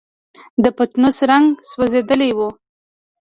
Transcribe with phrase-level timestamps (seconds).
[0.63, 2.39] د پتنوس رنګ سوځېدلی و.